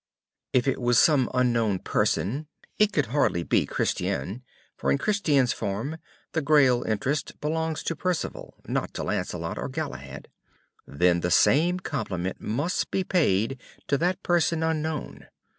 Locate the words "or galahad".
9.59-10.27